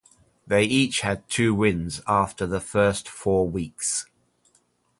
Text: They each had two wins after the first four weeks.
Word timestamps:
They 0.47 0.63
each 0.63 1.01
had 1.01 1.29
two 1.29 1.53
wins 1.53 2.01
after 2.07 2.47
the 2.47 2.59
first 2.59 3.07
four 3.07 3.47
weeks. 3.47 4.07